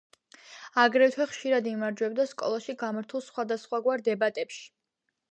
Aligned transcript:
აგრეთვე 0.83 1.25
ხშირად 1.33 1.67
იმარჯვებდა 1.71 2.25
სკოლაში 2.31 2.75
გამართულ 2.83 3.23
სხვადასხვაგვარ 3.25 4.05
დებატებში. 4.09 4.65